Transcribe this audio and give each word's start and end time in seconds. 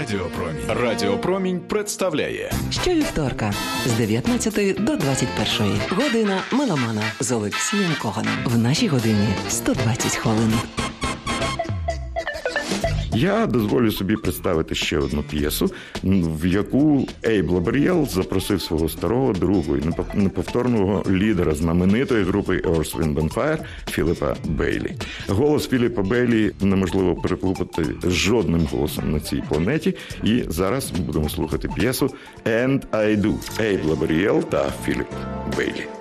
Радіопромінь. 0.00 0.62
Радіопромінь 0.68 1.60
представляє 1.60 2.52
щовівторка 2.70 3.52
з 3.86 3.92
19 3.92 4.84
до 4.84 4.96
21 4.96 5.80
година 5.90 6.42
меломана 6.52 7.02
з 7.20 7.32
Олексієм 7.32 7.92
Коганом. 8.02 8.34
В 8.44 8.58
нашій 8.58 8.88
годині 8.88 9.28
120 9.48 10.16
хвилин. 10.16 10.52
Я 13.14 13.46
дозволю 13.46 13.92
собі 13.92 14.16
представити 14.16 14.74
ще 14.74 14.98
одну 14.98 15.22
п'єсу, 15.22 15.70
в 16.02 16.46
яку 16.46 17.06
Ейб 17.26 17.50
Лабер'єл 17.50 18.06
запросив 18.06 18.62
свого 18.62 18.88
старого 18.88 19.32
другу 19.32 19.76
і 19.76 19.82
неповторного 20.14 21.04
лідера 21.10 21.54
знаменитої 21.54 22.24
групи 22.24 22.56
Earth, 22.56 22.96
Wind 22.96 23.14
and 23.14 23.34
Fire 23.34 23.58
Філіпа 23.90 24.36
Бейлі. 24.44 24.94
Голос 25.28 25.68
Філіпа 25.68 26.02
Бейлі 26.02 26.52
неможливо 26.60 27.14
переплутати 27.14 27.84
жодним 28.04 28.68
голосом 28.72 29.12
на 29.12 29.20
цій 29.20 29.42
планеті. 29.48 29.94
І 30.24 30.44
зараз 30.48 30.92
ми 30.98 31.04
будемо 31.04 31.28
слухати 31.28 31.68
п'єсу 31.76 32.10
«And 32.44 32.80
I 32.92 33.20
Do» 33.20 33.60
Ейб 33.60 33.84
Лабер'єл 33.84 34.42
та 34.42 34.72
Філіп 34.84 35.06
Бейлі. 35.56 35.99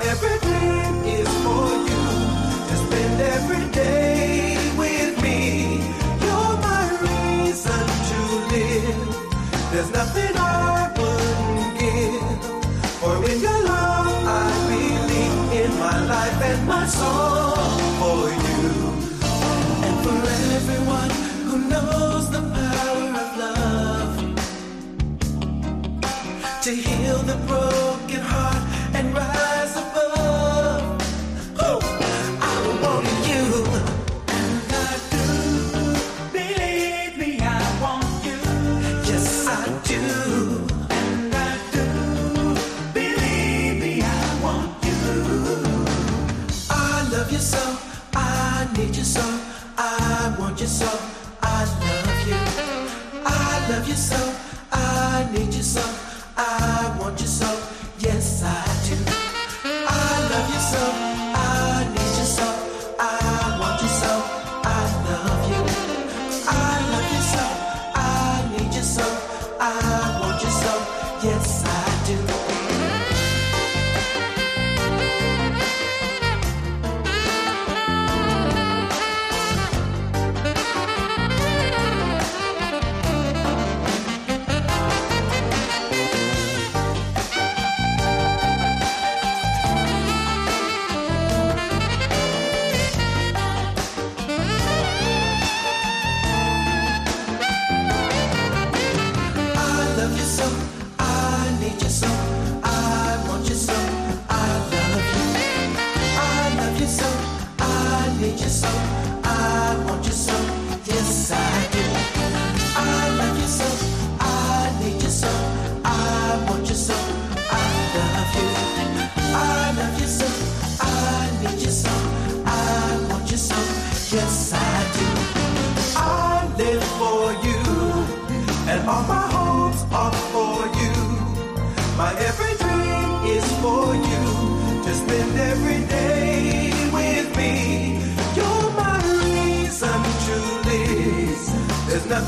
every 0.00 0.37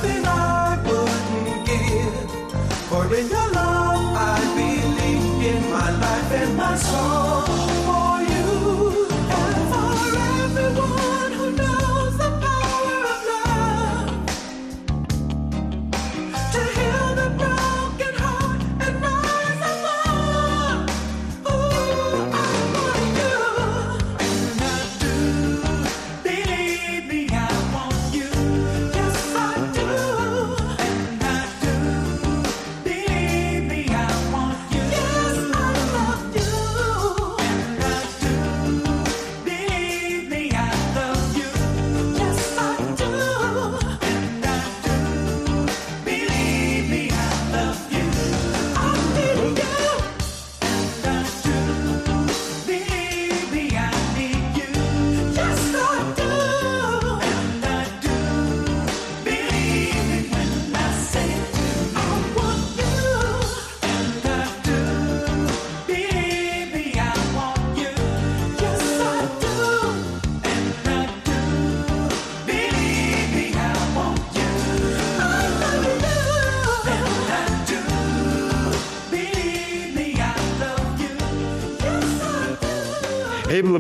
I 0.04 0.78
wouldn't 0.86 1.66
give. 1.66 2.30
For 2.88 3.04
in 3.14 3.28
your 3.28 3.48
love 3.52 4.14
I 4.16 4.38
believe 4.56 5.54
in 5.54 5.70
my 5.70 5.90
life 6.04 6.32
and 6.32 6.56
my 6.56 6.76
soul. 6.76 7.49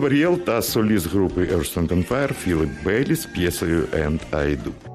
Ейб 0.06 0.44
та 0.44 0.62
соліст 0.62 1.06
групи 1.06 1.40
Earth 1.40 1.88
and 1.88 2.08
Fire 2.08 2.32
Філіп 2.32 2.68
Бейлі 2.84 3.16
п'єсою 3.34 3.82
«And 3.82 4.18
I 4.32 4.56
Do». 4.56 4.89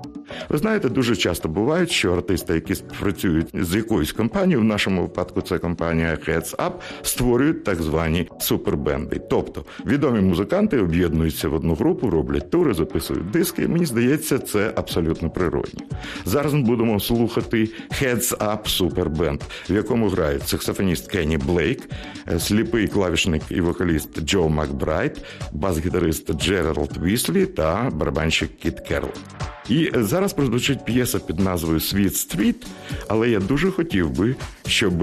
Ви 0.50 0.58
знаєте, 0.58 0.90
дуже 0.90 1.16
часто 1.16 1.50
бувають, 1.50 1.92
що 1.92 2.14
артисти, 2.14 2.54
які 2.54 2.76
працюють 3.00 3.48
з 3.54 3.76
якоюсь 3.76 4.12
компанією, 4.12 4.62
в 4.62 4.64
нашому 4.64 5.02
випадку 5.02 5.42
це 5.42 5.58
компанія 5.58 6.18
Heads 6.28 6.56
Up, 6.56 6.72
створюють 7.02 7.64
так 7.64 7.82
звані 7.82 8.28
супербенди. 8.40 9.22
Тобто 9.30 9.66
відомі 9.86 10.22
музиканти 10.22 10.80
об'єднуються 10.80 11.50
в 11.50 11.54
одну 11.54 11.74
групу, 11.76 12.10
роблять 12.10 12.52
тури, 12.52 12.74
записують 12.74 13.32
диски. 13.32 13.68
Мені 13.68 13.86
здається, 13.86 14.40
це 14.40 14.74
абсолютно 14.76 15.30
природні. 15.30 15.84
Зараз 16.26 16.54
ми 16.54 16.62
будемо 16.62 17.00
слухати 17.00 17.70
Heads 18.02 18.38
Up 18.38 18.68
Супербенд, 18.68 19.42
в 19.70 19.74
якому 19.74 20.10
грають 20.10 20.48
саксофоніст 20.48 21.12
Кенні 21.12 21.38
Блейк, 21.38 21.90
сліпий 22.40 22.88
клавішник 22.88 23.42
і 23.50 23.62
вокаліст 23.62 24.22
Джо 24.22 24.50
Макбрайт, 24.50 25.26
бас-гітарист 25.52 26.34
Джеральд 26.34 26.98
Віслі 27.04 27.46
та 27.46 27.90
барабанщик 27.94 28.58
Кіт 28.58 28.80
Керл. 28.80 29.10
І 29.70 29.92
зараз 29.94 30.25
прозвучить 30.34 30.86
п'єса 30.86 31.20
під 31.20 31.40
назвою 31.40 31.80
Sweet 31.80 32.16
Street, 32.16 32.68
але 33.08 33.30
я 33.30 33.40
дуже 33.40 33.72
хотів 33.72 34.10
би, 34.10 34.36
щоб 34.68 34.94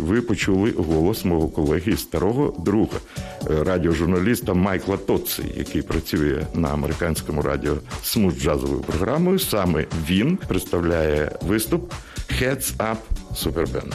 ви 0.00 0.22
почули 0.22 0.70
голос 0.70 1.24
мого 1.24 1.48
колеги 1.48 1.92
і 1.92 1.96
старого 1.96 2.54
друга, 2.58 2.98
радіожурналіста 3.46 4.54
Майкла 4.54 4.96
Тоци, 4.96 5.42
який 5.56 5.82
працює 5.82 6.46
на 6.54 6.68
американському 6.68 7.42
радіо 7.42 7.76
smooth 8.02 8.42
джазовою 8.42 8.80
програмою. 8.80 9.38
Саме 9.38 9.86
він 10.08 10.36
представляє 10.36 11.32
виступ 11.42 11.92
Heads 12.40 12.76
Up 12.76 12.96
Superband. 13.34 13.92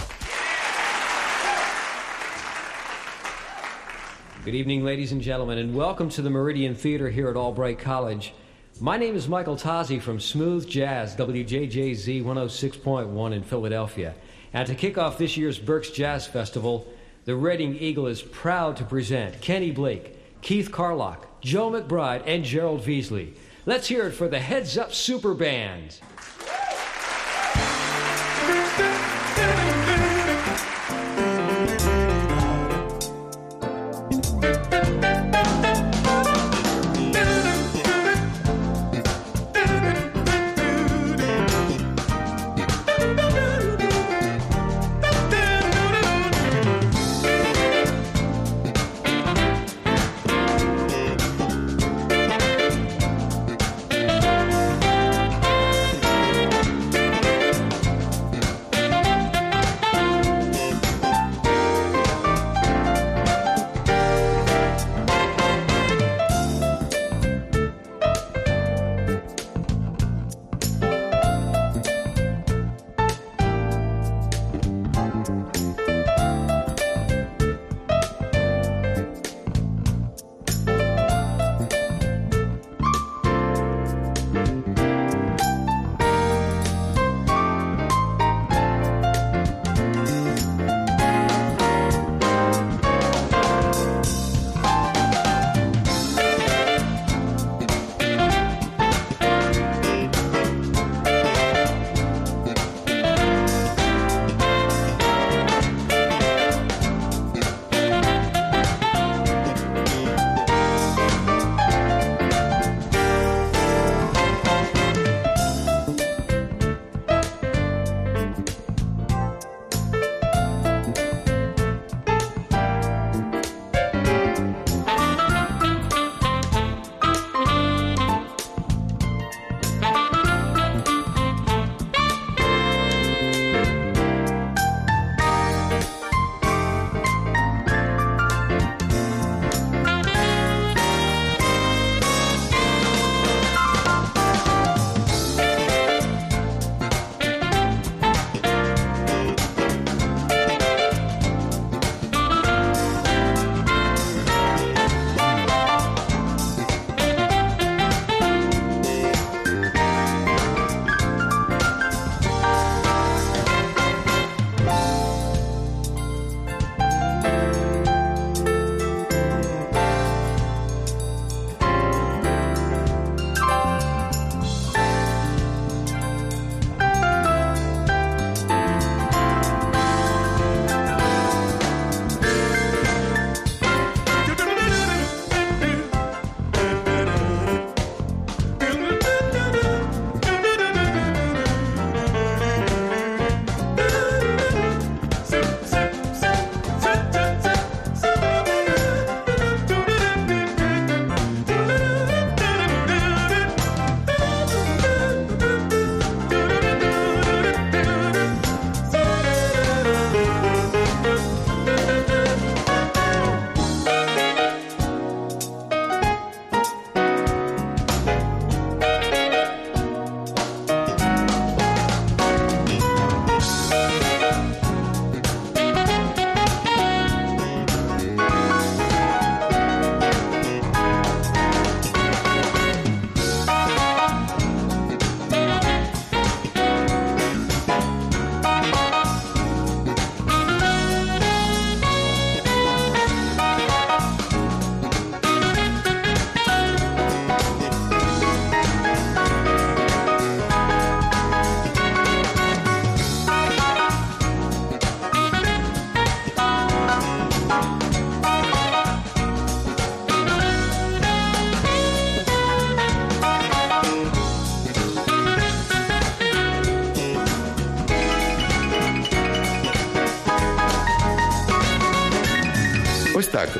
Good 4.45 4.55
evening, 4.55 4.83
ladies 4.83 5.11
and 5.11 5.21
gentlemen, 5.21 5.57
and 5.59 5.75
welcome 5.75 6.09
to 6.09 6.21
the 6.23 6.31
Meridian 6.31 6.73
Theater 6.73 7.07
here 7.17 7.27
at 7.29 7.35
Albright 7.35 7.77
College. 7.91 8.33
My 8.83 8.97
name 8.97 9.15
is 9.15 9.27
Michael 9.27 9.57
Tozzi 9.57 10.01
from 10.01 10.19
Smooth 10.19 10.67
Jazz, 10.67 11.15
WJJZ 11.15 12.23
106.1 12.23 13.31
in 13.31 13.43
Philadelphia. 13.43 14.15
And 14.53 14.67
to 14.67 14.73
kick 14.73 14.97
off 14.97 15.19
this 15.19 15.37
year's 15.37 15.59
Berks 15.59 15.91
Jazz 15.91 16.25
Festival, 16.25 16.91
the 17.25 17.35
Reading 17.35 17.75
Eagle 17.75 18.07
is 18.07 18.23
proud 18.23 18.75
to 18.77 18.83
present 18.83 19.39
Kenny 19.39 19.69
Blake, 19.69 20.17
Keith 20.41 20.71
Carlock, 20.71 21.41
Joe 21.41 21.69
McBride, 21.69 22.23
and 22.25 22.43
Gerald 22.43 22.81
Veasley. 22.81 23.35
Let's 23.67 23.87
hear 23.87 24.07
it 24.07 24.13
for 24.13 24.27
the 24.27 24.39
Heads 24.39 24.75
Up 24.79 24.91
Super 24.95 25.35
Band. 25.35 25.99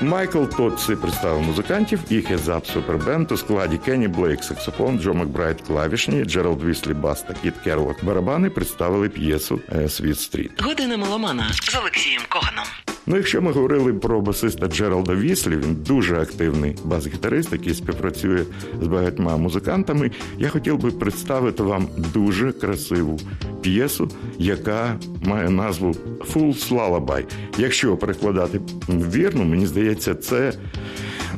Майкл 0.02 0.44
Тотси 0.44 0.96
представив 0.96 1.42
музикантів 1.42 2.00
і 2.10 2.16
є 2.16 2.38
зап 2.38 2.68
супербенд 2.68 3.32
у 3.32 3.38
складі 3.38 3.78
Кенні 3.78 4.08
Блейк 4.08 4.44
саксофон, 4.44 5.00
Джо 5.00 5.14
Макбрайт 5.14 5.62
клавішні, 5.62 6.26
Джеральд 6.26 6.64
Віслі 6.64 6.94
бас 6.94 7.22
та 7.22 7.34
Кіт 7.34 7.54
Керлок 7.64 8.04
барабани 8.04 8.50
представили 8.50 9.10
п'єсу 9.10 9.62
е, 9.76 9.90
Sweet 9.90 10.20
Street. 10.20 10.62
Година 10.62 10.98
меломана 10.98 11.54
з 11.54 11.76
Олексієм 11.76 12.22
Коганом. 12.30 12.66
Ну, 13.12 13.18
якщо 13.18 13.42
ми 13.42 13.52
говорили 13.52 13.94
про 13.94 14.22
басиста 14.22 14.68
Джералда 14.68 15.16
Віслі, 15.16 15.58
він 15.58 15.76
дуже 15.88 16.16
активний 16.16 16.76
бас-гітарист, 16.84 17.52
який 17.52 17.74
співпрацює 17.74 18.44
з 18.82 18.88
багатьма 18.88 19.38
музикантами. 19.38 20.12
Я 20.38 20.50
хотів 20.50 20.78
би 20.78 20.92
представити 20.92 21.64
вам 21.64 21.88
дуже 22.14 22.52
красиву 22.52 23.20
п'єсу, 23.62 24.10
яка 24.38 25.00
має 25.24 25.50
назву 25.50 25.96
Fool's 26.20 26.72
Lullaby. 26.72 27.24
Якщо 27.58 27.98
перекладати 27.98 28.60
вірно, 28.90 29.46
мені 29.46 29.66
здається, 29.66 30.16
це. 30.16 30.54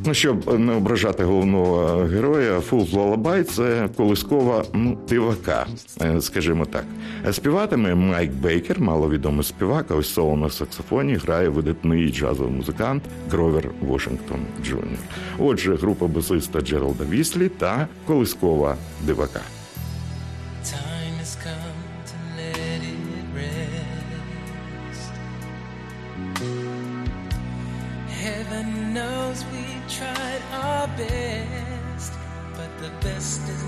Ну, 0.05 0.13
щоб 0.13 0.59
не 0.59 0.73
ображати 0.73 1.23
головного 1.23 2.03
героя, 2.05 2.59
Fool's 2.59 2.91
Lullaby– 2.91 3.43
це 3.43 3.89
колискова 3.97 4.65
ну, 4.73 4.97
дивака, 5.09 5.65
е, 6.01 6.21
скажімо 6.21 6.65
так. 6.65 6.85
Е, 7.27 7.33
Співатиме 7.33 7.95
Майк 7.95 8.31
Бейкер, 8.31 8.81
маловідомий 8.81 9.43
співак, 9.43 9.85
ось 9.89 10.13
соло 10.13 10.37
на 10.37 10.49
саксофоні 10.49 11.15
грає 11.15 11.49
видатний 11.49 12.09
джазовий 12.09 12.53
музикант 12.53 13.03
Гровер 13.31 13.69
Вашингтон 13.81 14.39
Джуніор. 14.63 14.99
Отже, 15.39 15.75
група 15.75 16.07
басиста 16.07 16.61
Джералда 16.61 17.03
Віслі 17.09 17.49
та 17.49 17.87
колискова 18.07 18.75
дивака. 19.05 19.41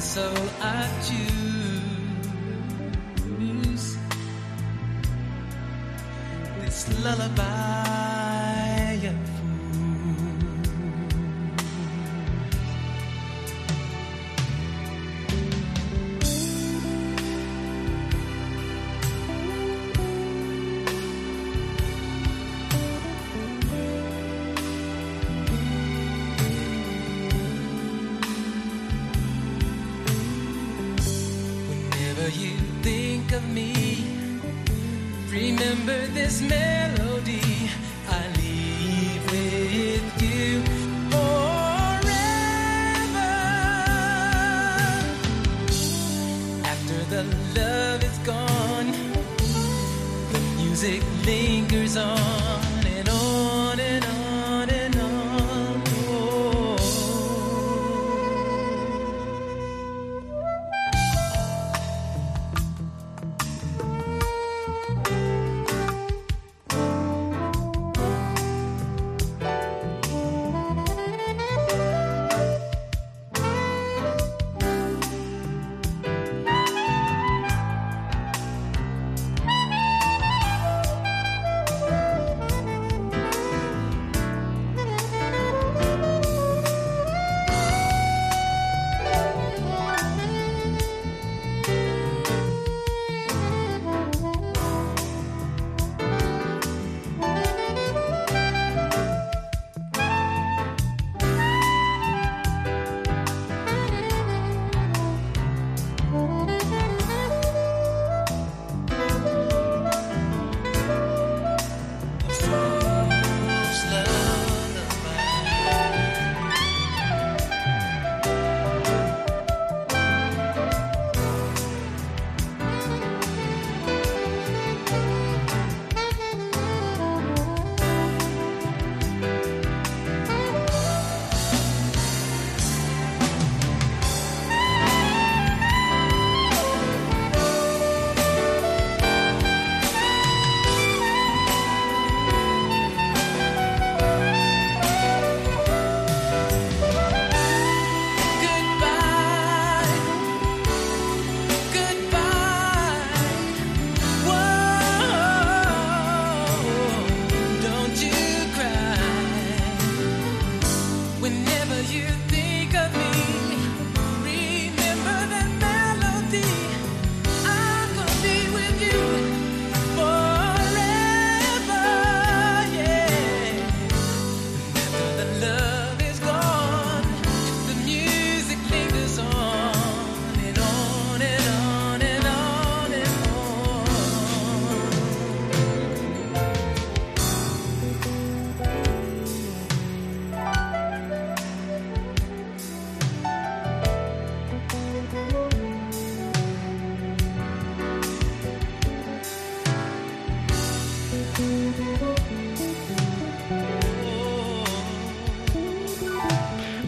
so 0.00 0.32
I 0.62 0.88
choose 1.02 2.30
this 6.64 7.04
lullaby 7.04 8.09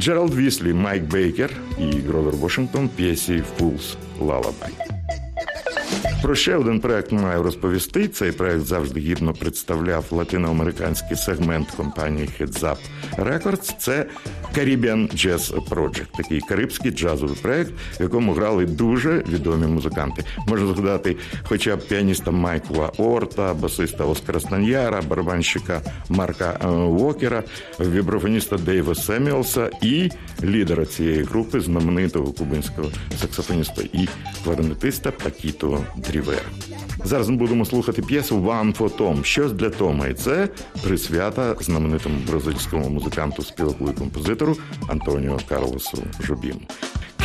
Джеральд 0.02 0.34
Віслі, 0.34 0.72
Майк 0.72 1.02
Бейкер 1.02 1.50
і 1.78 1.98
Гровер 1.98 2.34
Вашингтон 2.34 2.88
п'єсі 2.88 3.42
«Fool's 3.58 3.94
Lullaby». 4.20 4.68
Про 6.22 6.34
ще 6.34 6.56
один 6.56 6.80
проект 6.80 7.12
маю 7.12 7.42
розповісти. 7.42 8.08
Цей 8.08 8.32
проект 8.32 8.66
завжди 8.66 9.00
гідно 9.00 9.34
представляв 9.34 10.04
латиноамериканський 10.10 11.16
сегмент 11.16 11.70
компанії 11.70 12.28
Heads 12.40 12.60
Up 12.60 12.76
Records. 13.18 13.74
Це 13.78 14.06
Caribbean 14.56 15.08
Jazz 15.14 15.68
Project, 15.68 16.06
такий 16.16 16.40
карибський 16.40 16.90
джазовий 16.90 17.36
проект, 17.42 17.72
в 18.00 18.02
якому 18.02 18.32
грали 18.32 18.66
дуже 18.66 19.24
відомі 19.28 19.66
музиканти. 19.66 20.24
Можна 20.48 20.74
згадати, 20.74 21.16
хоча 21.42 21.76
б 21.76 21.88
піаніста 21.88 22.30
Майкла 22.30 22.92
Орта, 22.98 23.54
басиста 23.54 24.04
Оскара 24.04 24.40
Станьяра, 24.40 25.02
барабанщика 25.08 25.82
Марка 26.08 26.58
е, 26.64 26.66
Уокера, 26.68 27.42
віброфоніста 27.80 28.56
Дейва 28.56 28.94
Семюелса 28.94 29.70
і 29.82 30.10
лідера 30.44 30.86
цієї 30.86 31.22
групи, 31.22 31.60
знаменитого 31.60 32.32
кубинського 32.32 32.88
саксофоніста 33.20 33.82
і 33.92 34.08
кларнетиста 34.44 35.10
Пакіто 35.10 35.84
Д'Рівери. 35.96 36.42
Зараз 37.04 37.28
ми 37.28 37.36
будемо 37.36 37.64
слухати 37.64 38.02
п'єсу 38.02 38.36
«One 38.36 38.76
for 38.78 38.96
Tom», 38.96 39.24
щось 39.24 39.52
для 39.52 39.70
Тома, 39.70 40.06
і 40.06 40.14
це 40.14 40.48
присвята 40.82 41.56
знаменитому 41.60 42.16
бразильському 42.28 42.88
музиканту, 42.88 43.42
співаку 43.42 43.90
і 43.90 43.98
композитору 43.98 44.41
Антоніо 44.88 45.38
Карлосу 45.48 46.04
Жобіму. 46.20 46.60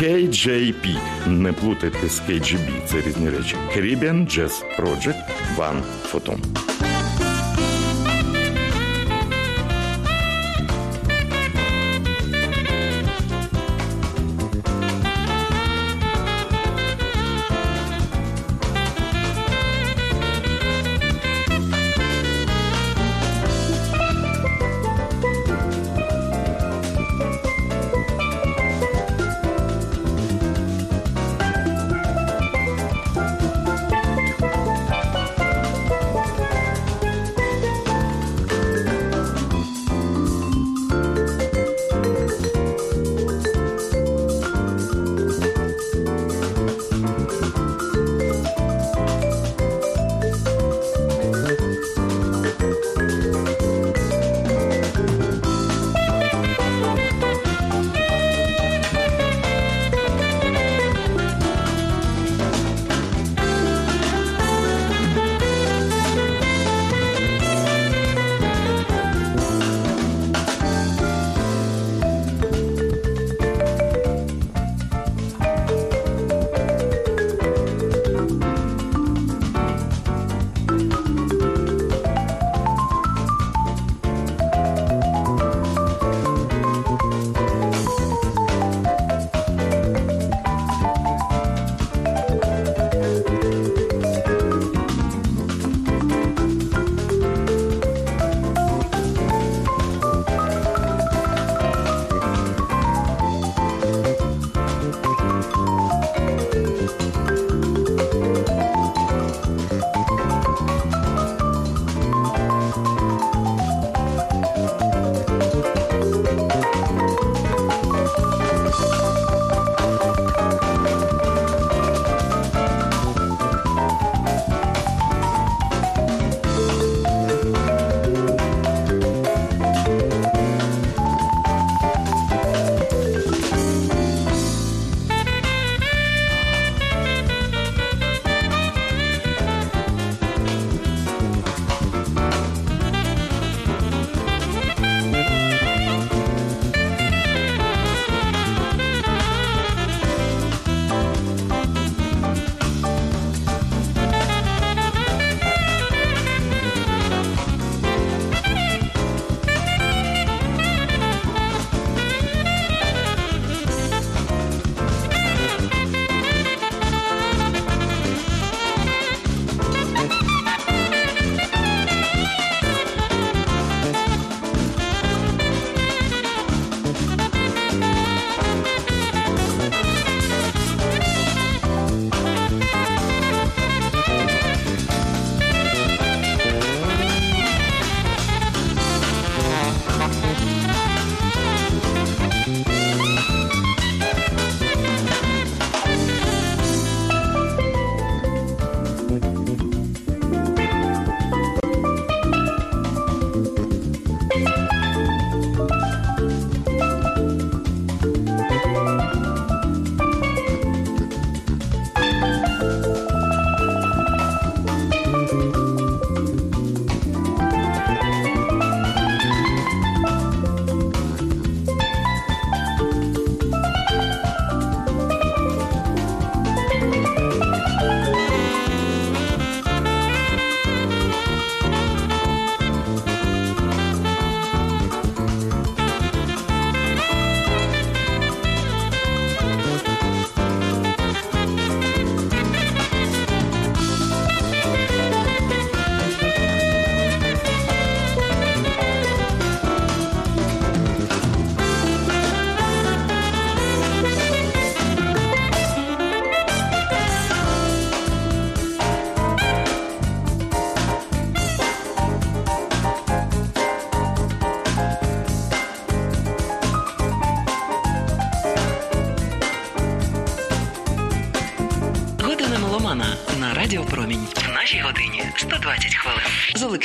CJP. 0.02 0.98
Не 1.28 1.54
плутайте 1.54 2.10
з 2.10 2.22
KGB, 2.22 2.86
це 2.86 3.02
різні 3.02 3.30
речі. 3.30 3.56
Caribbean 3.76 4.26
Jazz 4.26 4.64
Project 4.80 5.24
One 5.58 5.82
for 6.12 6.22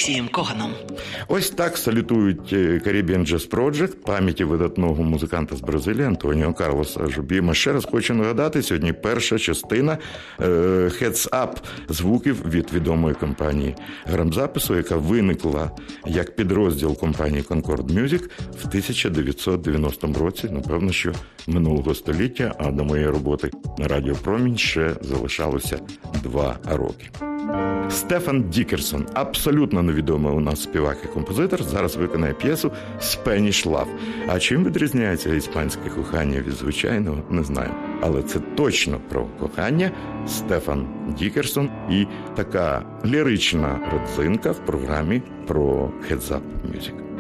Олексієм 0.03 0.29
Коганом. 0.29 0.73
Ось 1.29 1.51
так 1.51 1.77
салютують 1.77 2.53
е, 2.53 2.57
Caribbean 2.87 3.33
Jazz 3.33 3.51
Project 3.51 3.95
пам'яті 3.95 4.45
видатного 4.45 5.03
музиканта 5.03 5.57
з 5.57 5.61
Бразилії 5.61 6.05
Антоніо 6.05 6.55
Карлоса 6.55 7.07
Жубіма. 7.07 7.55
Ще 7.55 7.73
раз 7.73 7.87
хочу 7.91 8.15
нагадати, 8.15 8.63
сьогодні 8.63 8.93
перша 8.93 9.39
частина 9.39 9.99
е, 10.41 10.47
Heads 11.01 11.31
Up 11.31 11.57
звуків 11.89 12.51
від 12.51 12.73
відомої 12.73 13.15
компанії 13.15 13.75
грамзапису, 14.05 14.77
яка 14.77 14.97
виникла 14.97 15.71
як 16.07 16.37
підрозділ 16.37 16.97
компанії 16.97 17.43
Concord 17.43 17.87
Music 17.87 18.23
в 18.63 18.67
1990 18.67 20.13
році. 20.13 20.49
Напевно, 20.51 20.93
що 20.93 21.13
минулого 21.47 21.95
століття, 21.95 22.55
а 22.59 22.71
до 22.71 22.85
моєї 22.85 23.09
роботи 23.09 23.51
на 23.79 23.89
Радіо 23.89 24.15
Промінь 24.15 24.59
ще 24.59 24.95
залишалося 25.03 25.79
два 26.23 26.59
роки. 26.65 27.32
Стефан 27.91 28.43
Дікерсон, 28.43 29.07
абсолютно 29.15 29.83
невідомий 29.83 30.33
у 30.33 30.41
нас 30.41 30.63
співак 30.63 30.97
і 31.05 31.09
композитор, 31.09 31.63
зараз 31.63 31.97
виконає 31.97 32.35
п'єсу 32.35 32.73
Spanish 33.01 33.69
Love. 33.69 33.87
А 34.27 34.39
чим 34.39 34.65
відрізняється 34.65 35.35
іспанське 35.35 35.91
кохання 35.91 36.41
від 36.41 36.53
звичайного, 36.53 37.23
не 37.31 37.45
знаю. 37.45 37.71
Але 38.01 38.23
це 38.23 38.39
точно 38.39 39.01
про 39.09 39.25
кохання 39.25 39.91
Стефан 40.27 40.87
Дікерсон 41.19 41.71
і 41.91 42.07
така 42.37 42.83
лірична 43.05 43.81
родзинка 43.93 44.51
в 44.51 44.59
програмі 44.59 45.23
про 45.47 45.91
Heads 46.11 46.29
Up 46.29 46.43
Music. 46.73 47.12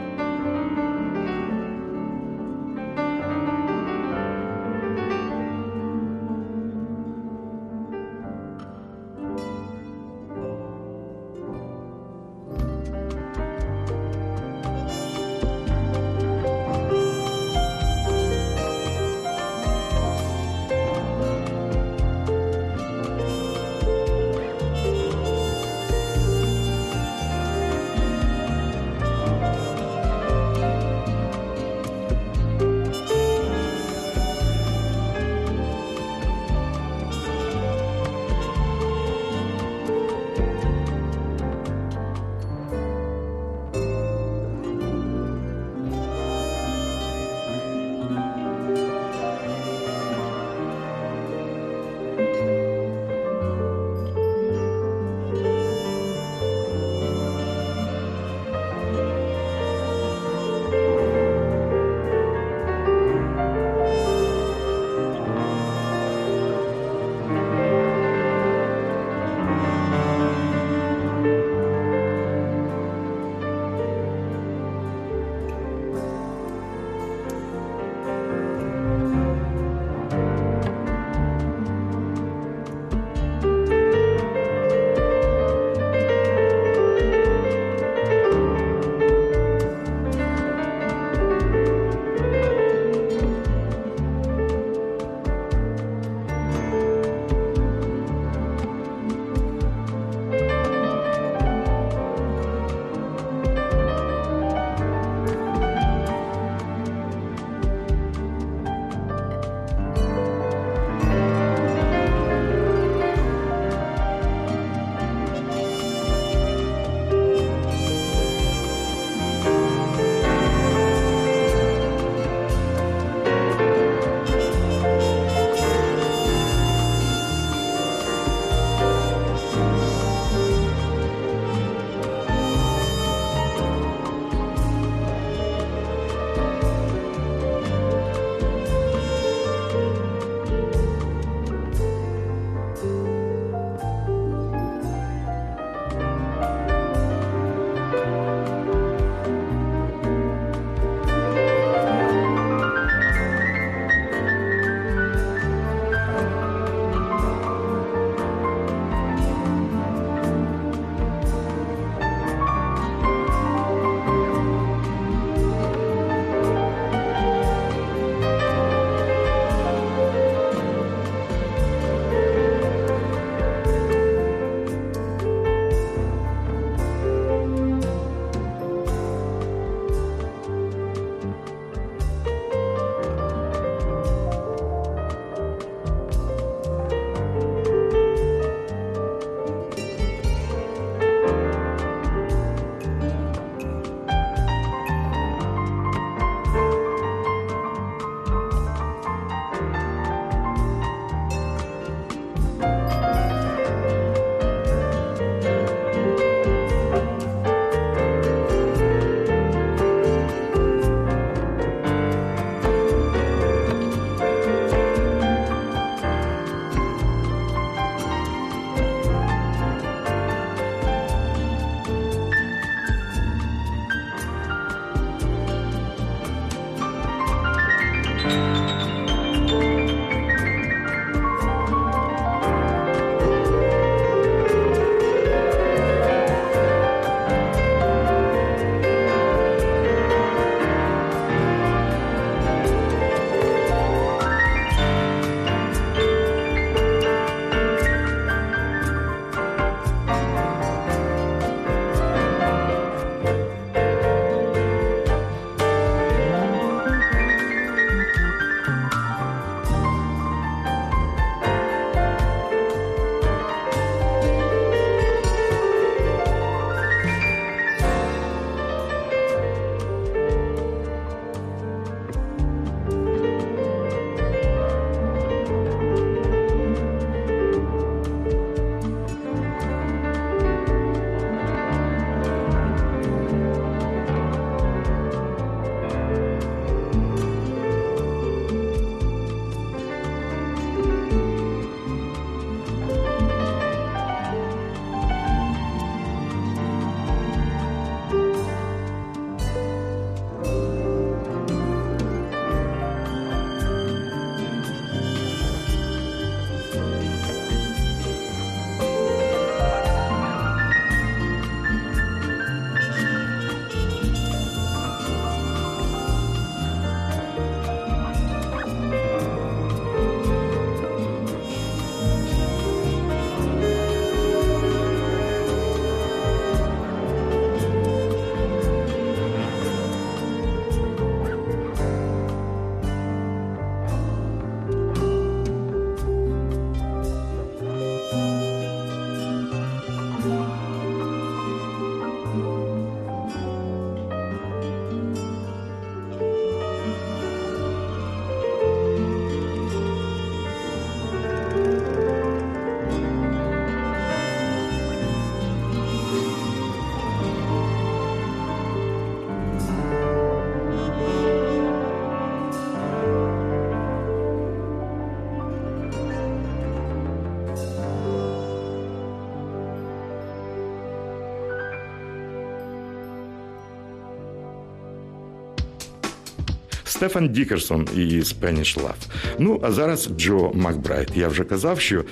Стефан 377.02 377.28
Дікерсон 377.28 377.88
і 377.96 378.00
Spanish 378.00 378.80
Love. 378.80 379.10
Ну, 379.38 379.60
а 379.62 379.72
зараз 379.72 380.10
Джо 380.16 380.50
Макбрайд. 380.55 381.09
Я 381.16 381.28
вже 381.28 381.44
казав, 381.44 381.80
що 381.80 382.04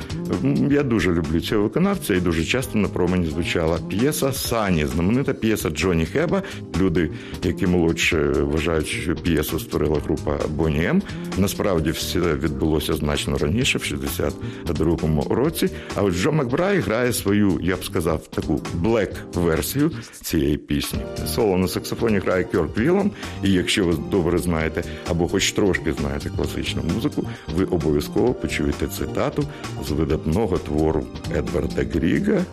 я 0.71 0.83
дуже 0.83 1.13
люблю 1.13 1.41
цього 1.41 1.63
виконавця 1.63 2.15
і 2.15 2.21
дуже 2.21 2.45
часто 2.45 2.79
на 2.79 2.89
Промені 2.89 3.27
звучала 3.27 3.79
п'єса 3.89 4.33
Sunny, 4.33 4.87
знаменита 4.87 5.35
п'єса 5.35 5.71
Боббі 5.71 6.07
Хебба. 6.07 6.43
Люди, 6.81 7.11
які 7.45 7.67
молодше 7.67 8.19
вважають, 8.19 8.87
що 8.87 9.15
п'єсу 9.15 9.61
створила 9.61 10.01
група 10.05 10.39
Boney 10.49 10.85
M. 10.85 11.03
Насправді 11.39 11.91
все 11.91 12.21
відбулося 12.21 12.95
значно 12.95 13.39
раніше, 13.39 13.79
в 13.79 13.83
62-му 13.83 15.27
році. 15.31 15.69
А 15.97 16.03
от 16.03 16.15
Джо 16.15 16.33
Макбрайд 16.33 16.85
грає 16.85 17.13
свою, 17.13 17.59
я 17.63 17.77
б 17.77 17.85
сказав, 17.85 18.27
таку 18.27 18.61
black-версію 18.75 19.91
цієї 20.23 20.57
пісні. 20.57 21.01
Соло 21.27 21.57
на 21.57 21.69
саксофоні 21.69 22.19
грає 22.19 22.45
Кьорк 22.45 22.79
Вілом, 22.79 23.11
і 23.45 23.53
якщо 23.53 23.85
ви 23.85 23.95
добре 24.11 24.39
знаєте 24.39 24.83
або 25.09 25.29
хоч 25.29 25.53
трошки 25.53 25.93
знаєте 25.93 26.31
класичну 26.37 26.83
музику, 26.95 27.27
ви 27.57 27.65
обов'язково 27.65 28.35
почуєте 28.35 28.87
цитату 28.87 29.45
з 29.89 29.91
видатного 30.25 30.59
твору 30.59 31.07
Едварда 31.37 31.83
Гріга 31.83 32.45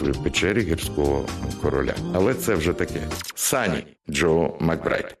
в 0.00 0.22
печері 0.22 0.60
гірського 0.60 1.24
короля. 1.62 1.94
Але 2.14 2.34
це 2.34 2.54
вже 2.54 2.72
таке. 2.72 3.00
Сані 3.34 3.86
Джо 4.10 4.56
Макбрайт. 4.60 5.16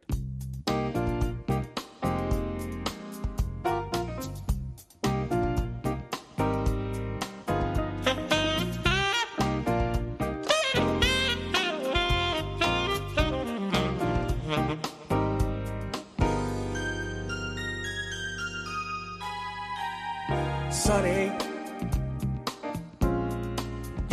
sunny. 20.86 21.55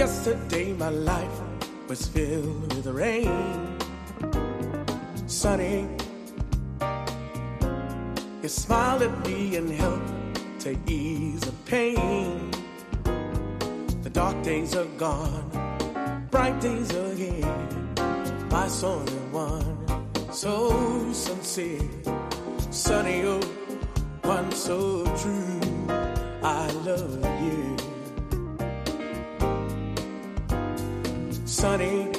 Yesterday 0.04 0.74
my 0.74 0.90
life 0.90 1.40
was 1.88 2.06
filled 2.08 2.74
with 2.76 2.88
rain. 2.88 3.78
Sunny, 5.28 5.88
you 8.42 8.50
smiled 8.50 9.04
at 9.04 9.26
me 9.26 9.56
and 9.56 9.72
helped 9.72 10.12
to 10.60 10.78
ease 10.88 11.40
the 11.40 11.54
pain. 11.64 12.52
The 14.02 14.10
dark 14.10 14.44
days 14.44 14.76
are 14.76 14.92
gone, 14.98 15.50
bright 16.30 16.60
days 16.60 16.94
are 16.94 17.16
here. 17.16 17.58
My 18.52 18.68
soul 18.68 19.08
one, 19.32 19.78
so 20.34 21.14
sincere. 21.14 21.80
Sunny, 22.72 23.22
oh, 23.24 23.40
one 24.24 24.52
so 24.52 25.06
true. 25.16 25.62
I 26.44 26.70
love 26.84 27.24
you. 27.42 27.93
Sunny, 31.64 32.12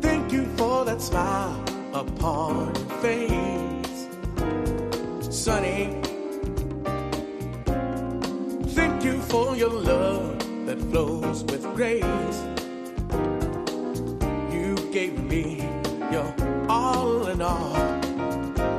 thank 0.00 0.32
you 0.32 0.46
for 0.56 0.86
that 0.86 1.02
smile 1.02 1.62
upon 1.92 2.74
your 2.74 2.88
face. 3.04 4.08
Sunny, 5.28 6.00
thank 8.72 9.04
you 9.04 9.20
for 9.20 9.54
your 9.56 9.68
love 9.68 10.38
that 10.64 10.80
flows 10.90 11.44
with 11.44 11.64
grace. 11.74 12.38
You 14.50 14.74
gave 14.90 15.22
me 15.22 15.58
your 16.10 16.34
all 16.66 17.26
in 17.26 17.42
all, 17.42 17.76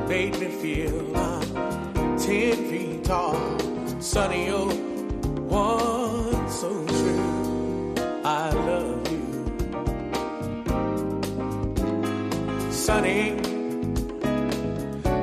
made 0.07 0.39
me 0.39 0.47
feel 0.47 1.15
I'm 1.15 2.17
ten 2.17 2.55
feet 2.67 3.03
tall. 3.03 3.59
Sunny, 3.99 4.49
oh, 4.49 4.71
one 5.47 6.49
so 6.49 6.83
true. 6.87 7.20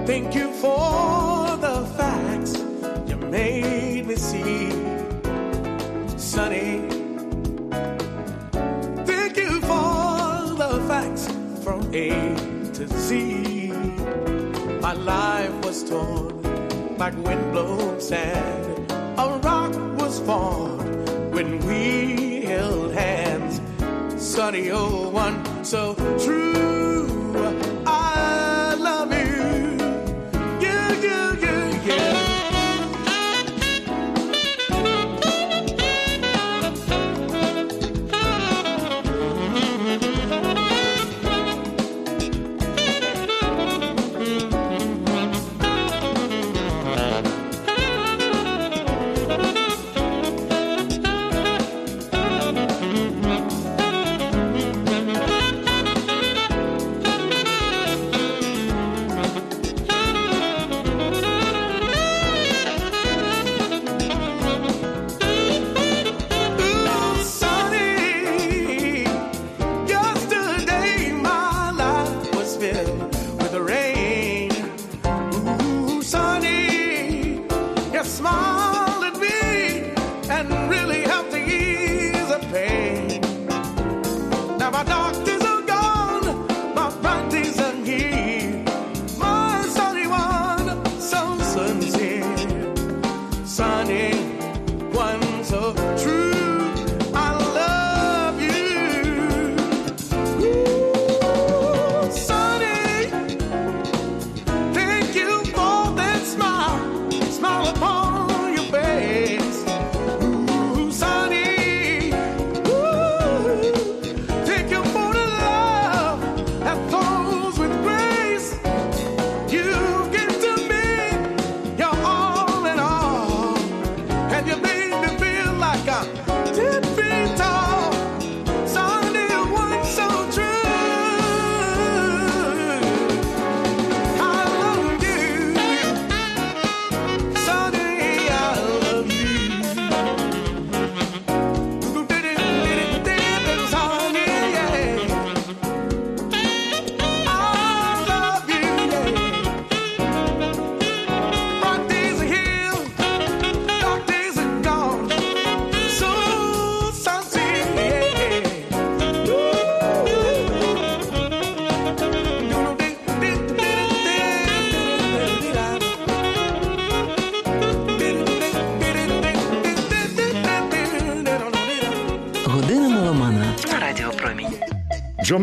Thank 0.09 0.35
you 0.35 0.51
for 0.55 1.55
the 1.59 1.85
facts 1.99 2.57
you 3.07 3.16
made 3.16 4.07
me 4.07 4.16
see. 4.16 4.71
Sunny, 6.16 6.81
thank 9.05 9.37
you 9.37 9.61
for 9.71 10.55
the 10.62 10.73
facts 10.88 11.27
from 11.62 11.81
A 11.92 12.09
to 12.77 12.88
Z. 12.88 13.71
My 14.81 14.94
life 14.94 15.55
was 15.62 15.85
torn 15.85 16.97
like 16.97 17.14
windblown 17.27 18.01
sand. 18.01 18.90
A 19.18 19.27
rock 19.44 19.75
was 20.01 20.21
formed 20.21 21.35
when 21.35 21.59
we 21.66 22.47
held 22.47 22.94
hands. 22.94 23.61
Sunny 24.16 24.71
old 24.71 25.12
one, 25.12 25.37
so 25.62 25.94
true. 26.25 26.67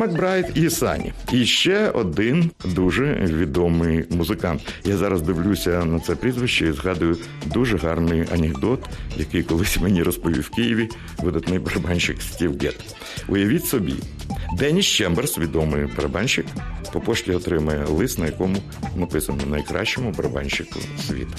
Макбрайт 0.06 0.58
і 0.58 0.70
Сані. 0.70 1.14
І 1.32 1.46
ще 1.46 1.90
один 1.90 2.52
дуже 2.66 3.14
відомий 3.16 4.06
музикант. 4.10 4.62
Я 4.84 4.98
зараз 4.98 5.22
дивлюся 5.22 5.86
на 5.86 6.00
це 6.00 6.16
прізвище 6.16 6.68
і 6.68 6.72
згадую 6.72 7.18
дуже 7.46 7.78
гарний 7.78 8.26
анекдот, 8.34 8.80
який 9.18 9.44
колись 9.44 9.80
мені 9.80 10.04
розповів 10.04 10.42
в 10.42 10.50
Києві 10.50 10.90
видатний 11.18 11.60
барабанщик 11.60 12.22
Стів 12.22 12.58
Гет. 12.60 12.96
Уявіть 13.28 13.66
собі, 13.66 13.94
Деніс 14.58 14.86
Чемберс, 14.86 15.38
відомий 15.38 15.86
барабанщик, 15.98 16.46
по 16.94 17.00
пошті 17.00 17.32
отримує 17.32 17.86
лист, 17.86 18.20
на 18.20 18.26
якому 18.26 18.58
написано 18.96 19.38
найкращому 19.50 20.12
барабанщику 20.12 20.80
світу. 21.08 21.34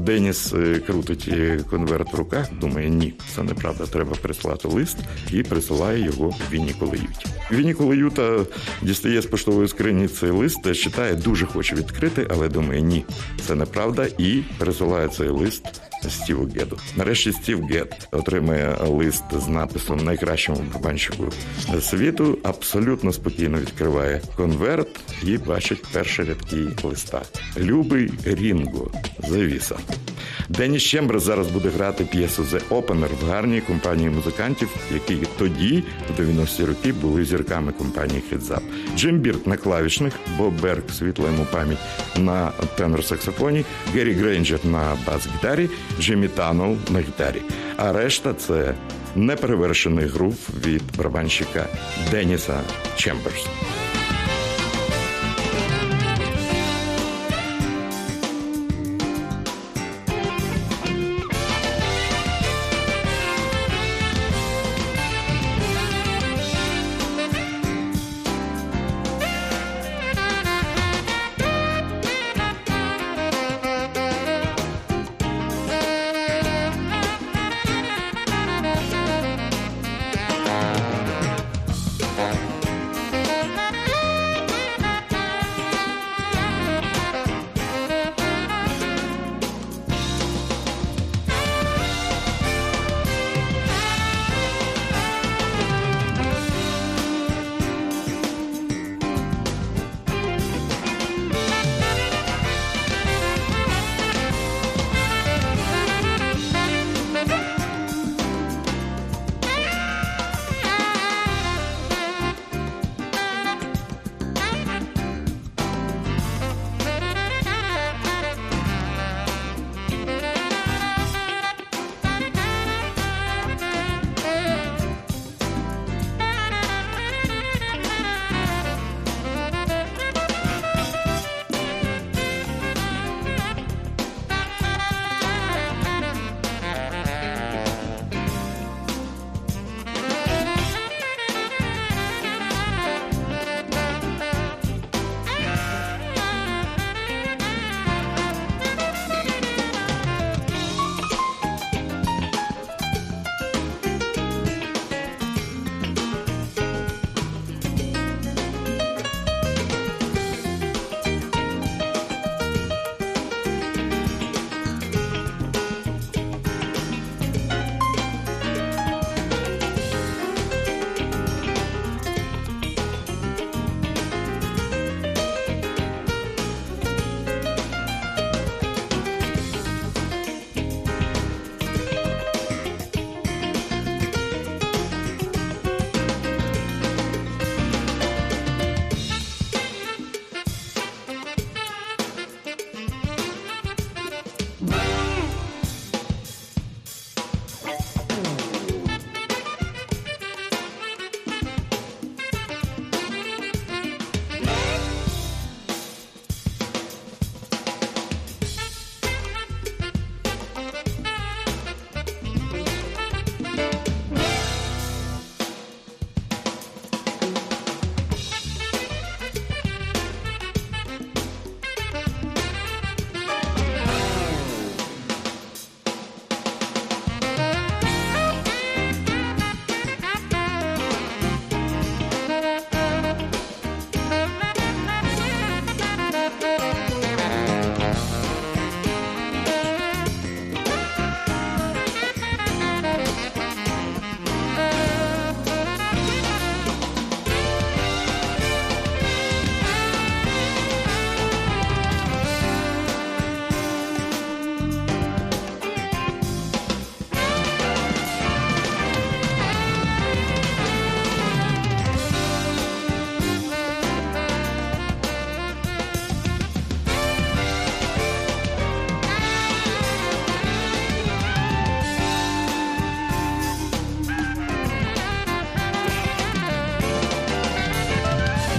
Деніс 0.00 0.52
е, 0.52 0.78
крутить 0.86 1.28
е, 1.28 1.60
конверт 1.70 2.12
в 2.12 2.16
руках, 2.16 2.46
думає, 2.60 2.90
ні, 2.90 3.14
це 3.34 3.42
неправда. 3.42 3.86
Треба 3.86 4.12
прислати 4.22 4.68
лист 4.68 4.96
і 5.32 5.42
присилає 5.42 6.04
його 6.04 6.36
Вінні 6.52 6.72
Колеюті. 6.78 7.26
Вінні 7.52 7.74
Колеюта 7.74 8.44
дістає 8.82 9.22
з 9.22 9.26
поштової 9.26 9.68
скрині 9.68 10.08
цей 10.08 10.30
лист, 10.30 10.74
читає, 10.74 11.14
дуже 11.14 11.46
хоче 11.46 11.74
відкрити, 11.74 12.26
але 12.30 12.48
думає, 12.48 12.80
ні, 12.80 13.04
це 13.46 13.54
неправда, 13.54 14.06
і 14.18 14.42
присилає 14.58 15.08
цей 15.08 15.28
лист 15.28 15.80
Стіву 16.08 16.48
Геду. 16.56 16.78
Нарешті 16.96 17.32
Стів 17.32 17.66
Гед 17.66 18.08
отримує 18.10 18.76
лист 18.80 19.24
з 19.32 19.48
написом 19.48 19.98
найкращому 19.98 20.58
барабанщику 20.72 21.24
світу. 21.80 22.38
Абсолютно 22.42 23.12
спокійно 23.12 23.58
відкриває 23.58 24.22
конверт 24.36 25.00
і 25.24 25.38
бачить 25.38 25.82
перші 25.92 26.22
рядки 26.22 26.68
листа. 26.82 27.22
Любий 27.58 28.10
Рінго 28.24 28.90
завіса. 29.28 29.76
Деніс 30.48 30.82
Чемберс 30.82 31.20
зараз 31.20 31.48
буде 31.48 31.68
грати 31.68 32.04
п'єсу 32.04 32.42
«The 32.42 32.60
Opener» 32.68 33.08
в 33.22 33.28
гарній 33.28 33.60
компанії 33.60 34.10
музикантів, 34.10 34.68
які 34.94 35.26
тоді, 35.38 35.84
в 36.16 36.20
90-ті 36.20 36.64
роки, 36.64 36.92
були 36.92 37.24
зірками 37.24 37.72
компанії 37.72 38.22
Heads 38.32 38.48
Up. 38.48 38.60
Джим 38.96 39.18
Бірд 39.18 39.46
на 39.46 39.56
клавішних, 39.56 40.12
Боб 40.38 40.60
Берг, 40.60 40.82
світла 40.98 41.26
йому 41.30 41.46
пам'ять 41.52 41.78
на 42.16 42.52
тенор-саксофоні, 42.78 43.64
Геррі 43.94 44.12
Грейнджер 44.12 44.60
на 44.64 44.96
бас-гітарі, 45.06 45.68
Джиммі 46.00 46.28
Таннел 46.28 46.76
на 46.90 47.00
гітарі. 47.00 47.42
А 47.76 47.92
решта 47.92 48.34
це 48.34 48.74
неперевершений 49.16 50.06
грув 50.06 50.36
від 50.66 50.82
барабанщика 50.96 51.66
Деніса 52.10 52.60
Чемберса. 52.96 53.48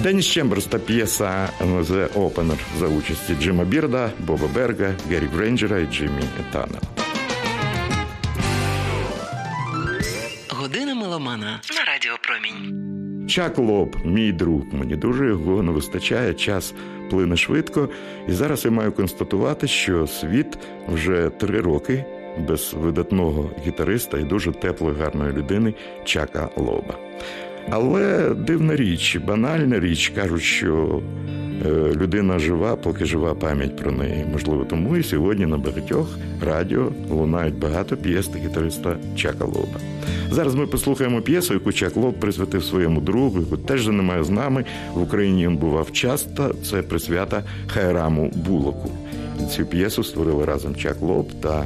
Деніс 0.04 0.26
Чемберс 0.26 0.66
та 0.66 0.80
п'єса 0.80 1.49
The 1.62 2.14
Opener 2.14 2.58
за 2.80 2.88
участі 2.88 3.36
Джима 3.41 3.64
Бірда, 3.64 4.12
Боба 4.20 4.47
Берга, 4.56 4.93
Геррі 5.10 5.26
Грейнджера 5.26 5.80
і 5.80 5.86
Джиммі 5.86 6.22
Таннера. 6.52 6.82
Година 10.49 10.95
меломана 10.95 11.60
на 11.76 11.93
Радіо 11.93 12.14
Промінь. 12.22 13.28
Чак 13.30 13.58
Лоб, 13.58 13.95
мій 14.06 14.32
друг, 14.32 14.62
мені 14.72 14.95
дуже 14.95 15.28
його 15.28 15.64
не 15.64 15.72
вистачає, 15.72 16.34
час 16.34 16.74
плине 17.10 17.38
швидко. 17.38 17.89
І 18.28 18.32
зараз 18.32 18.66
я 18.66 18.72
маю 18.72 18.91
констатувати, 18.91 19.68
що 19.68 20.08
світ 20.08 20.58
вже 20.88 21.30
три 21.30 21.62
роки 21.62 22.06
без 22.39 22.74
видатного 22.74 23.49
гітариста 23.66 24.18
і 24.18 24.24
дуже 24.24 24.52
теплої, 24.52 24.95
гарної 24.95 25.34
людини 25.34 25.74
Чака 26.06 26.49
Лоба. 26.58 26.95
Але 27.70 28.30
дивна 28.36 28.76
річ, 28.76 29.20
банальна 29.28 29.80
річ, 29.80 30.12
кажуть, 30.16 30.41
що 30.41 31.01
е, 31.66 31.70
людина 31.95 32.39
жива, 32.39 32.76
поки 32.76 33.05
жива 33.05 33.34
пам'ять 33.34 33.78
про 33.78 33.91
неї. 33.91 34.26
Можливо, 34.32 34.66
тому 34.66 34.97
і 34.97 35.03
сьогодні 35.03 35.45
на 35.45 35.57
багатьох 35.57 36.18
радіо 36.45 36.91
лунають 37.09 37.59
багато 37.59 37.97
п'єс 37.97 38.28
та 38.28 38.39
гітариста 38.39 38.95
Чака 39.16 39.45
Лоба. 39.45 39.80
Зараз 40.32 40.55
ми 40.55 40.68
послухаємо 40.68 41.22
п'єсу, 41.22 41.53
яку 41.53 41.72
Чак 41.72 41.95
Лоб 41.97 42.20
присвятив 42.20 42.64
своєму 42.64 43.01
другу, 43.01 43.39
яку 43.39 43.57
теж 43.57 43.88
немає 43.88 44.24
з 44.24 44.30
нами. 44.30 44.66
В 44.93 45.01
Україні 45.01 45.47
він 45.47 45.57
бував 45.57 45.91
часто. 45.91 46.55
Це 46.64 46.82
присвята 46.82 47.43
Хайраму 47.68 48.32
Булоку. 48.36 48.91
Цю 49.49 49.66
п'єсу 49.66 50.03
створили 50.03 50.45
разом 50.45 50.76
Чак 50.76 51.01
Лоб 51.01 51.32
та 51.41 51.66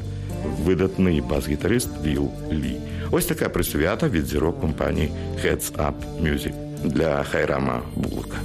видатний 0.64 1.22
бас-гітарист 1.22 1.90
Віл 2.04 2.30
Лі. 2.52 2.76
Ось 3.12 3.26
така 3.26 3.50
присвята 3.50 4.10
від 4.10 4.26
зірок 4.26 4.62
компанії 4.62 5.12
Heads 5.46 5.72
Up 5.72 5.94
Music 6.22 6.54
для 6.84 7.24
Хайрама 7.24 7.82
Булока. 7.96 8.38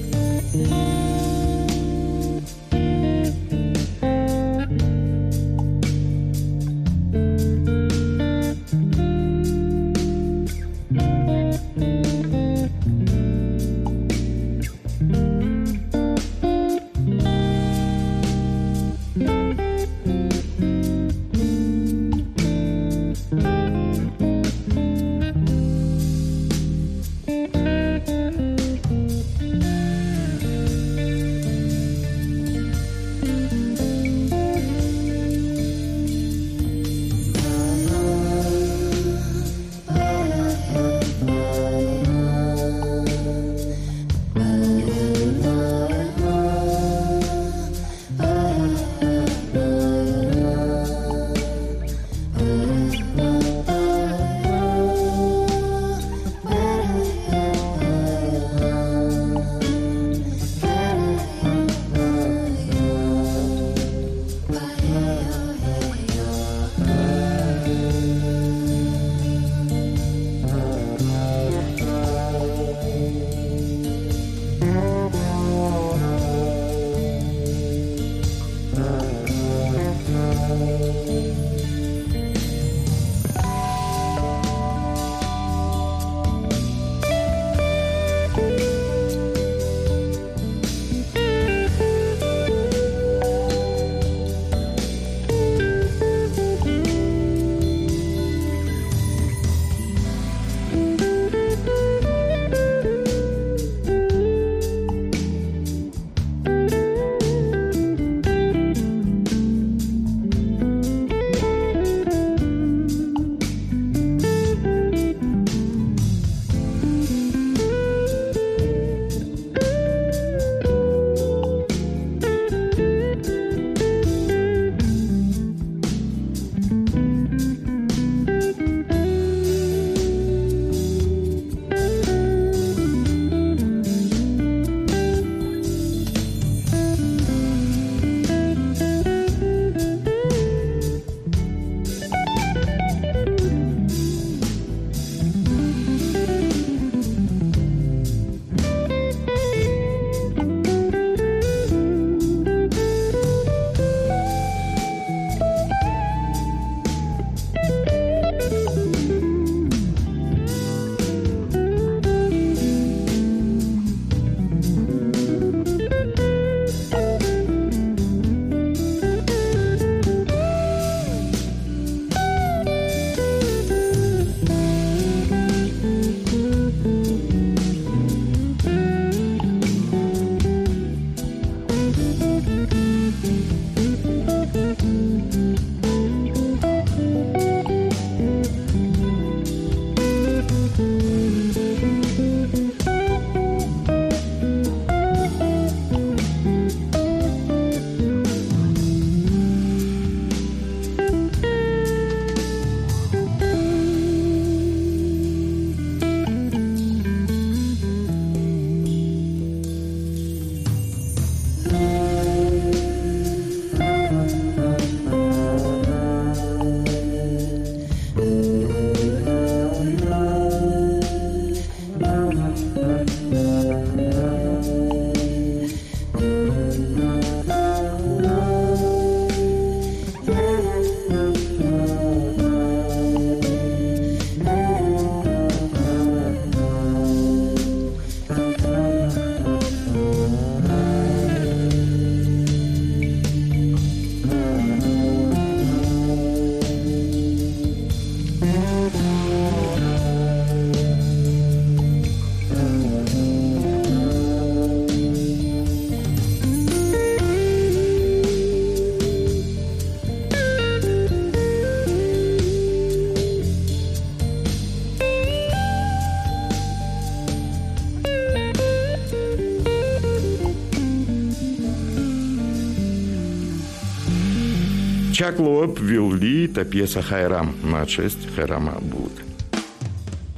Чак 275.20 275.38
Лоеб, 275.38 275.78
Вилли, 275.80 276.48
та 276.48 276.64
п'єса 276.64 277.02
Хайрам 277.02 277.54
на 277.62 277.86
честь 277.86 278.28
Хайрама 278.36 278.78
Буллока. 278.80 279.29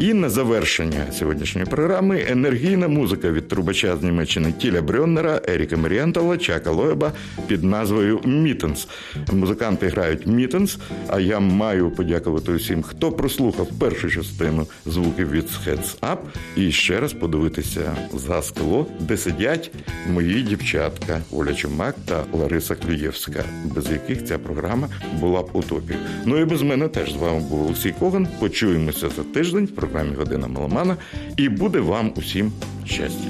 І 0.03 0.14
на 0.14 0.30
завершення 0.30 1.12
сьогоднішньої 1.12 1.66
програми 1.66 2.24
енергійна 2.28 2.88
музика 2.88 3.30
від 3.30 3.48
трубача 3.48 3.96
з 3.96 4.03
Німеччини 4.03 4.53
Тіля 4.53 4.82
Бренера, 4.82 5.40
Еріка 5.48 5.76
Мерієнтала, 5.76 6.38
Чака 6.38 6.70
Лоеба 6.70 7.12
під 7.46 7.64
назвою 7.64 8.20
Mittens. 8.24 8.88
Музиканти 9.32 9.88
грають 9.88 10.26
Mittens, 10.26 10.78
а 11.09 11.20
я 11.20 11.40
маю 11.40 11.90
подякувати 11.90 12.53
усім, 12.53 12.82
хто 12.82 13.12
прослухав 13.12 13.68
першу 13.78 14.11
частину 14.11 14.66
звуків 14.86 15.30
від 15.30 15.44
Heads 15.44 15.98
Up 16.00 16.18
і 16.57 16.72
ще 16.72 17.00
раз 17.00 17.12
подивитися 17.12 17.96
за 18.14 18.42
скло, 18.42 18.86
де 19.00 19.16
сидять 19.16 19.70
мої 20.11 20.42
дівчатка 20.42 21.20
Оля 21.32 21.55
Чумак 21.55 21.94
та 22.05 22.24
Лариса 22.32 22.74
Клюєвська, 22.74 23.44
без 23.74 23.90
яких 23.90 24.24
ця 24.24 24.38
програма 24.38 24.88
була 25.20 25.42
б 25.42 25.50
утопією. 25.53 26.05
Ну 26.26 26.38
і 26.38 26.44
без 26.44 26.62
мене 26.62 26.88
теж 26.88 27.12
з 27.12 27.16
вами 27.16 27.40
був 27.40 27.64
Олексій 27.64 27.94
Коган. 27.98 28.28
Почуємося 28.40 29.09
за 29.09 29.22
тиждень 29.22 29.66
програмі 29.93 30.16
Година 30.16 30.49
Меломана 30.49 30.97
і 31.36 31.49
буде 31.49 31.80
вам 31.80 32.12
усім 32.16 32.53
щастя. 32.84 33.28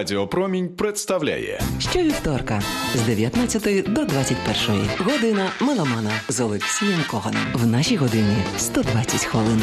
Радіо 0.00 0.28
Промінь 0.28 0.68
представляє 0.68 1.60
Щовівторка 1.78 2.62
з 2.94 3.00
19 3.00 3.92
до 3.92 4.04
21 4.04 4.88
година 4.98 5.50
меломана 5.60 6.10
з 6.28 6.40
Олексієм 6.40 7.00
Коганом. 7.10 7.42
В 7.54 7.66
нашій 7.66 7.96
годині 7.96 8.36
120 8.58 9.24
хвилин. 9.24 9.62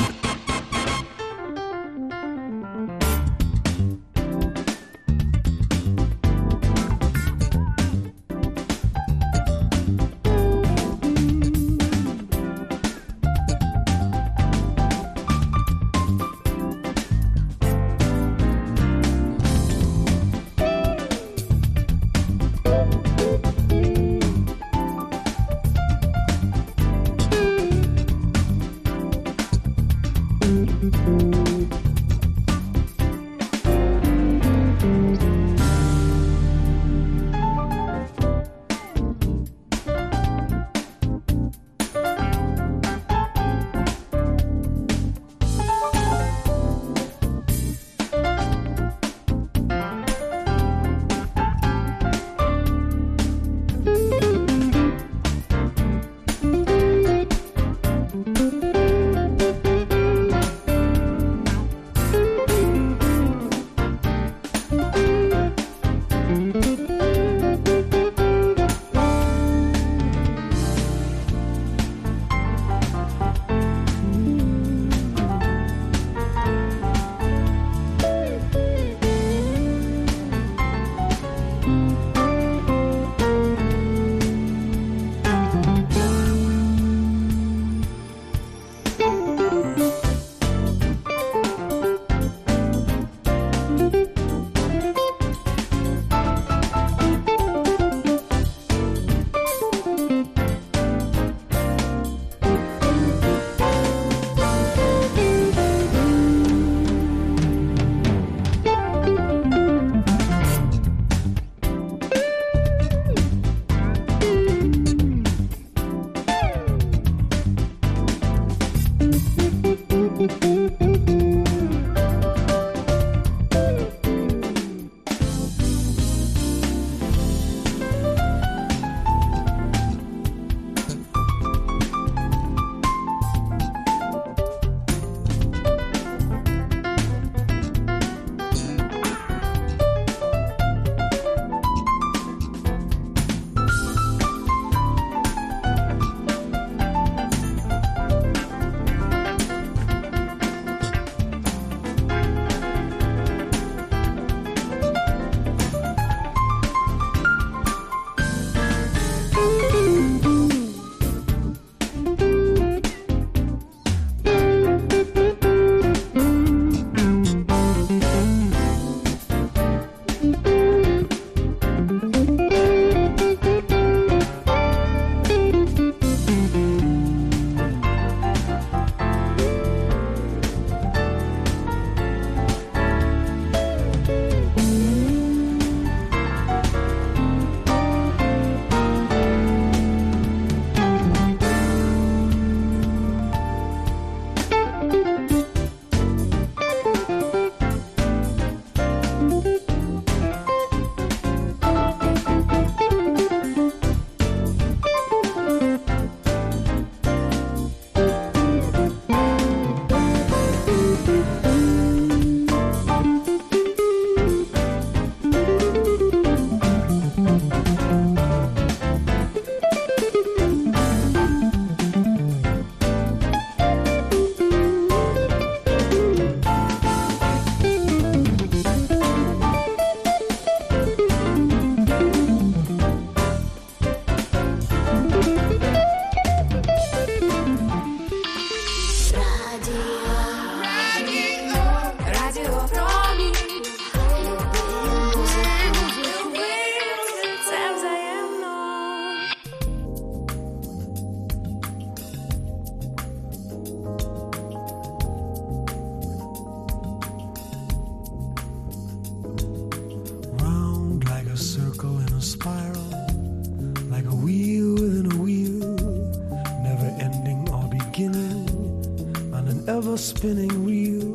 Spinning 270.18 270.66
wheel, 270.66 271.14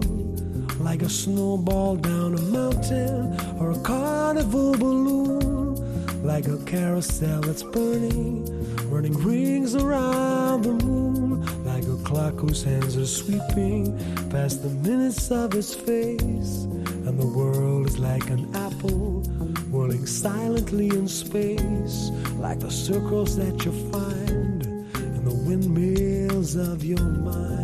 like 0.79 1.03
a 1.03 1.09
snowball 1.09 1.97
down 1.97 2.39
a 2.39 2.43
mountain 2.43 3.37
or 3.59 3.73
a 3.73 3.79
carnival 3.81 4.77
balloon, 4.77 5.75
like 6.23 6.47
a 6.47 6.57
carousel 6.59 7.41
that's 7.41 7.65
burning, 7.65 8.47
running 8.89 9.15
rings 9.15 9.75
around 9.75 10.63
the 10.63 10.73
moon, 10.85 11.41
like 11.65 11.83
a 11.83 11.97
clock 12.05 12.35
whose 12.35 12.63
hands 12.63 12.97
are 12.97 13.05
sweeping 13.05 13.91
past 14.31 14.63
the 14.63 14.71
minutes 14.89 15.33
of 15.33 15.53
his 15.53 15.75
face, 15.75 16.63
and 17.07 17.19
the 17.19 17.27
world 17.27 17.89
is 17.89 17.99
like 17.99 18.23
like 18.23 18.31
an 18.31 18.55
apple 18.55 19.23
whirling 19.73 20.07
silently 20.07 20.87
in 20.91 21.09
space, 21.09 22.11
like 22.39 22.61
the 22.61 22.71
circles 22.71 23.37
that 23.37 23.65
you 23.65 23.73
find 23.91 24.63
in 24.95 25.25
the 25.25 25.35
windmills 25.35 26.55
of 26.55 26.85
your 26.85 27.03
mind. 27.03 27.62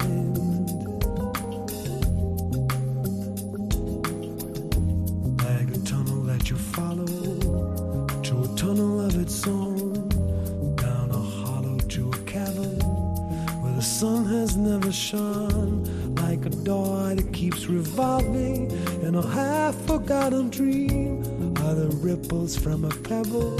Forgotten 20.29 20.51
dream. 20.51 21.23
Are 21.59 21.75
the 21.75 21.89
ripples 22.03 22.57
from 22.57 22.85
a 22.85 22.91
pebble? 22.91 23.59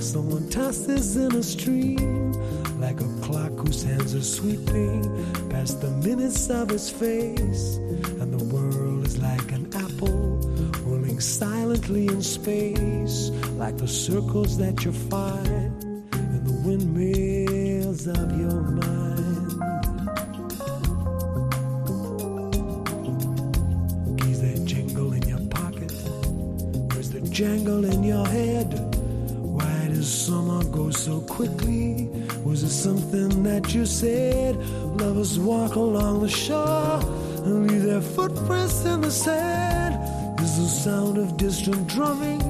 Someone 0.00 0.48
tosses 0.48 1.16
in 1.16 1.34
a 1.34 1.42
stream, 1.42 2.32
like 2.78 3.00
a 3.00 3.08
clock 3.20 3.52
whose 3.58 3.82
hands 3.82 4.14
are 4.14 4.22
sweeping 4.22 5.02
past 5.50 5.80
the 5.80 5.90
minutes 5.90 6.50
of 6.50 6.70
his 6.70 6.88
face, 6.88 7.76
and 8.20 8.32
the 8.32 8.44
world 8.54 9.06
is 9.06 9.18
like 9.18 9.50
an 9.50 9.68
apple 9.74 10.38
rolling 10.86 11.18
silently 11.18 12.06
in 12.06 12.22
space, 12.22 13.30
like 13.56 13.76
the 13.78 13.88
circles 13.88 14.56
that 14.58 14.84
you 14.84 14.92
find 14.92 15.57
said? 33.88 34.56
Lovers 35.00 35.38
walk 35.38 35.74
along 35.76 36.20
the 36.20 36.28
shore 36.28 37.00
and 37.44 37.70
leave 37.70 37.82
their 37.82 38.00
footprints 38.00 38.84
in 38.84 39.00
the 39.00 39.10
sand. 39.10 39.94
Is 40.40 40.56
the 40.56 40.68
sound 40.68 41.18
of 41.18 41.36
distant 41.36 41.86
drumming 41.86 42.40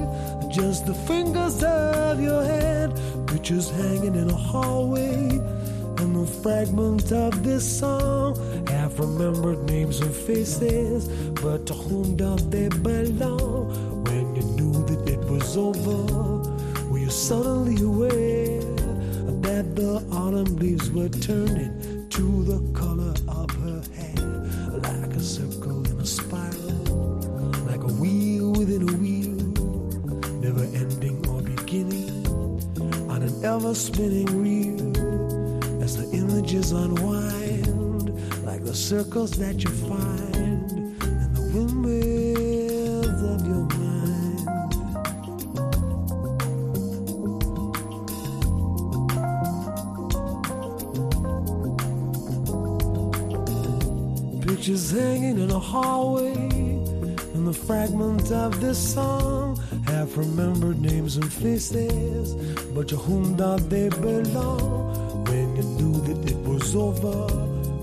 just 0.51 0.85
the 0.85 0.93
fingers 0.93 1.63
of 1.63 2.19
your 2.19 2.43
hand? 2.43 2.93
Pictures 3.27 3.69
hanging 3.69 4.15
in 4.15 4.29
a 4.29 4.35
hallway 4.35 5.29
and 5.99 6.15
the 6.15 6.25
fragments 6.41 7.11
of 7.11 7.43
this 7.43 7.79
song 7.79 8.35
have 8.67 8.97
remembered 8.99 9.59
names 9.63 9.99
and 9.99 10.15
faces 10.15 11.07
but 11.41 11.65
to 11.65 11.73
whom 11.73 12.15
do 12.15 12.35
they 12.49 12.69
belong 12.69 14.03
when 14.05 14.35
you 14.35 14.43
knew 14.55 14.71
that 14.85 15.09
it 15.09 15.19
was 15.29 15.57
over 15.57 15.99
were 16.89 16.99
you 16.99 17.09
suddenly 17.09 17.83
aware 17.83 18.38
that 19.41 19.75
the 19.75 20.03
autumn 20.11 20.55
leaves 20.57 20.89
were 20.91 21.09
turning 21.09 22.07
to 22.09 22.43
the 22.43 22.59
color 22.73 23.13
of 23.27 23.49
her 23.63 23.81
hair 23.95 24.27
like 24.83 25.13
a 25.15 25.19
circle 25.19 25.85
in 25.89 25.99
a 25.99 26.05
spiral 26.05 27.19
like 27.67 27.81
a 27.81 27.93
wheel 28.01 28.51
within 28.51 28.83
a 28.89 28.93
wheel 28.97 29.35
never 30.41 30.63
ending 30.75 31.25
or 31.29 31.41
beginning 31.41 32.09
on 33.09 33.21
an 33.21 33.45
ever 33.45 33.73
spinning 33.73 34.29
reel 34.41 35.83
as 35.83 35.97
the 35.97 36.17
images 36.17 36.71
unwind 36.71 38.45
like 38.45 38.63
the 38.63 38.75
circles 38.75 39.31
that 39.31 39.63
you 39.63 39.69
find 39.69 40.28
Pictures 54.69 54.91
hanging 54.91 55.39
in 55.39 55.49
a 55.49 55.57
hallway, 55.57 56.35
and 57.33 57.47
the 57.47 57.53
fragment 57.53 58.31
of 58.31 58.61
this 58.61 58.77
song 58.93 59.57
have 59.87 60.15
remembered 60.15 60.79
names 60.79 61.17
and 61.17 61.33
faces, 61.33 62.35
but 62.75 62.87
to 62.89 62.95
whom 62.95 63.35
do 63.35 63.57
they 63.67 63.89
belong? 63.89 65.25
When 65.25 65.55
you 65.55 65.63
knew 65.63 65.93
that 66.01 66.29
it 66.29 66.37
was 66.47 66.75
over, 66.75 67.33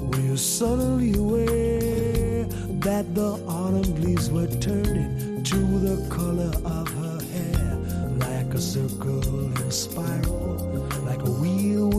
were 0.06 0.20
you 0.20 0.36
suddenly 0.36 1.12
aware 1.18 2.44
that 2.86 3.12
the 3.16 3.32
autumn 3.48 4.00
leaves 4.00 4.30
were 4.30 4.46
turning 4.46 5.42
to 5.42 5.58
the 5.86 6.08
color 6.08 6.52
of 6.64 6.86
her 7.00 7.18
hair, 7.32 7.78
like 8.28 8.54
a 8.54 8.60
circle 8.60 9.26
in 9.26 9.56
a 9.56 9.72
spiral, 9.72 10.86
like 11.02 11.22
a 11.22 11.32
wheel, 11.32 11.90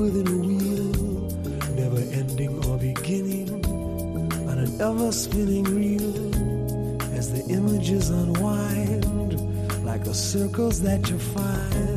an 4.97 5.03
ever 5.03 5.11
spinning 5.11 5.63
reel 5.63 6.33
as 7.17 7.31
the 7.31 7.43
images 7.53 8.09
unwind 8.09 9.05
like 9.85 10.03
the 10.03 10.13
circles 10.13 10.81
that 10.81 11.07
you 11.09 11.19
find 11.19 11.96